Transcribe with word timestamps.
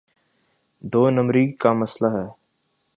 دو 0.83 1.09
نمبری 1.09 1.51
کا 1.51 1.73
مسئلہ 1.73 2.09
ہے۔ 2.17 2.27